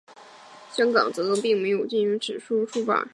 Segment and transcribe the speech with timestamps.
[0.71, 3.07] 香港则并没有禁止本书出版。